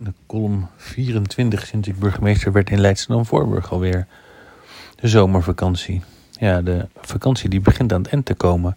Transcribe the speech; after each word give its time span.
de 0.00 0.12
column 0.26 0.68
24 0.76 1.66
sinds 1.66 1.88
ik 1.88 1.98
burgemeester 1.98 2.52
werd 2.52 2.70
in 2.70 2.80
Leidschendam-Voorburg 2.80 3.72
alweer. 3.72 4.06
De 5.00 5.08
zomervakantie. 5.08 6.02
Ja, 6.32 6.62
de 6.62 6.86
vakantie 7.00 7.48
die 7.48 7.60
begint 7.60 7.92
aan 7.92 8.02
het 8.02 8.12
eind 8.12 8.24
te 8.24 8.34
komen. 8.34 8.76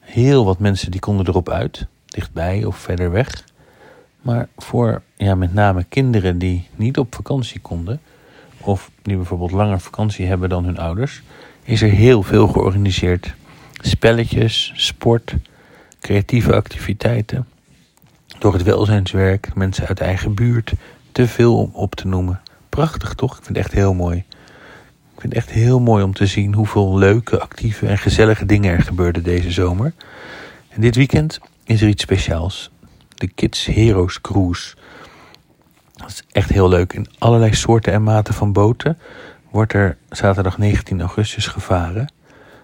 Heel 0.00 0.44
wat 0.44 0.58
mensen 0.58 0.90
die 0.90 1.00
konden 1.00 1.28
erop 1.28 1.48
uit, 1.48 1.86
dichtbij 2.06 2.64
of 2.64 2.76
verder 2.76 3.10
weg. 3.10 3.44
Maar 4.22 4.48
voor 4.56 5.02
ja, 5.16 5.34
met 5.34 5.54
name 5.54 5.84
kinderen 5.84 6.38
die 6.38 6.68
niet 6.76 6.98
op 6.98 7.14
vakantie 7.14 7.60
konden, 7.60 8.00
of 8.60 8.90
die 9.02 9.16
bijvoorbeeld 9.16 9.50
langer 9.50 9.80
vakantie 9.80 10.26
hebben 10.26 10.48
dan 10.48 10.64
hun 10.64 10.78
ouders, 10.78 11.22
is 11.62 11.82
er 11.82 11.90
heel 11.90 12.22
veel 12.22 12.46
georganiseerd. 12.46 13.34
Spelletjes, 13.80 14.72
sport, 14.74 15.34
creatieve 16.00 16.54
activiteiten. 16.54 17.46
Door 18.38 18.52
het 18.52 18.62
welzijnswerk, 18.62 19.54
mensen 19.54 19.86
uit 19.86 19.98
de 19.98 20.04
eigen 20.04 20.34
buurt, 20.34 20.72
te 21.12 21.28
veel 21.28 21.58
om 21.58 21.70
op 21.72 21.94
te 21.94 22.06
noemen. 22.06 22.40
Prachtig 22.68 23.14
toch? 23.14 23.38
Ik 23.38 23.44
vind 23.44 23.56
het 23.56 23.66
echt 23.66 23.74
heel 23.74 23.94
mooi. 23.94 24.18
Ik 25.14 25.20
vind 25.20 25.34
het 25.34 25.42
echt 25.42 25.50
heel 25.50 25.80
mooi 25.80 26.04
om 26.04 26.12
te 26.12 26.26
zien 26.26 26.54
hoeveel 26.54 26.98
leuke, 26.98 27.40
actieve 27.40 27.86
en 27.86 27.98
gezellige 27.98 28.46
dingen 28.46 28.72
er 28.72 28.82
gebeurden 28.82 29.22
deze 29.22 29.50
zomer. 29.50 29.92
En 30.68 30.80
dit 30.80 30.96
weekend 30.96 31.40
is 31.64 31.82
er 31.82 31.88
iets 31.88 32.02
speciaals. 32.02 32.70
De 33.14 33.28
Kids 33.28 33.66
Heroes 33.66 34.20
Cruise. 34.20 34.76
Dat 35.92 36.08
is 36.08 36.22
echt 36.32 36.50
heel 36.50 36.68
leuk. 36.68 36.92
In 36.92 37.06
allerlei 37.18 37.54
soorten 37.54 37.92
en 37.92 38.02
maten 38.02 38.34
van 38.34 38.52
boten 38.52 38.98
wordt 39.50 39.72
er 39.72 39.96
zaterdag 40.10 40.58
19 40.58 41.00
augustus 41.00 41.46
gevaren. 41.46 42.12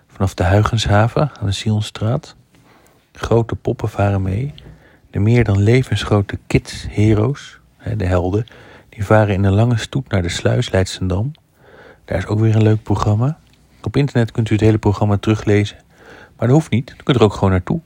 Vanaf 0.08 0.34
de 0.34 0.42
Huigenshaven 0.42 1.30
aan 1.40 1.46
de 1.46 1.52
Sionstraat. 1.52 2.36
Grote 3.12 3.54
poppen 3.54 3.88
varen 3.88 4.22
mee. 4.22 4.54
De 5.14 5.20
meer 5.20 5.44
dan 5.44 5.62
levensgrote 5.62 6.38
Kids 6.46 6.86
Heroes, 6.90 7.58
de 7.96 8.06
helden, 8.06 8.46
die 8.88 9.04
varen 9.04 9.34
in 9.34 9.44
een 9.44 9.52
lange 9.52 9.76
stoet 9.76 10.08
naar 10.08 10.22
de 10.22 10.28
sluis 10.28 10.70
Leidsendam. 10.70 11.32
Daar 12.04 12.18
is 12.18 12.26
ook 12.26 12.38
weer 12.38 12.54
een 12.54 12.62
leuk 12.62 12.82
programma. 12.82 13.38
Op 13.82 13.96
internet 13.96 14.32
kunt 14.32 14.50
u 14.50 14.52
het 14.52 14.64
hele 14.64 14.78
programma 14.78 15.16
teruglezen. 15.16 15.76
Maar 16.36 16.48
dat 16.48 16.56
hoeft 16.56 16.70
niet. 16.70 16.90
U 16.90 17.02
kunt 17.02 17.16
er 17.16 17.22
ook 17.22 17.32
gewoon 17.32 17.50
naartoe. 17.50 17.80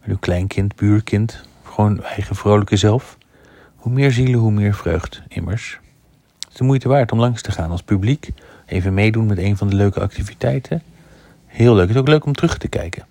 Met 0.00 0.10
uw 0.10 0.18
kleinkind, 0.18 0.76
buurkind, 0.76 1.44
gewoon 1.62 2.02
eigen 2.02 2.36
vrolijke 2.36 2.76
zelf. 2.76 3.18
Hoe 3.76 3.92
meer 3.92 4.10
zielen, 4.10 4.40
hoe 4.40 4.52
meer 4.52 4.74
vreugd, 4.74 5.22
immers. 5.28 5.78
Het 6.38 6.50
is 6.50 6.56
de 6.56 6.64
moeite 6.64 6.88
waard 6.88 7.12
om 7.12 7.20
langs 7.20 7.42
te 7.42 7.52
gaan 7.52 7.70
als 7.70 7.82
publiek. 7.82 8.28
Even 8.66 8.94
meedoen 8.94 9.26
met 9.26 9.38
een 9.38 9.56
van 9.56 9.68
de 9.68 9.76
leuke 9.76 10.00
activiteiten. 10.00 10.82
Heel 11.46 11.74
leuk. 11.74 11.86
Het 11.86 11.94
is 11.94 12.00
ook 12.00 12.08
leuk 12.08 12.24
om 12.24 12.32
terug 12.32 12.58
te 12.58 12.68
kijken. 12.68 13.06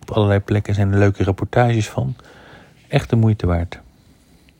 Op 0.00 0.10
allerlei 0.10 0.40
plekken 0.40 0.74
zijn 0.74 0.92
er 0.92 0.98
leuke 0.98 1.22
reportages 1.22 1.88
van. 1.88 2.16
Echt 2.94 3.10
de 3.10 3.16
moeite 3.16 3.46
waard. 3.46 3.83